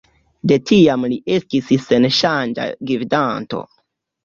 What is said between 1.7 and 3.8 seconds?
senŝanĝa gvidanto.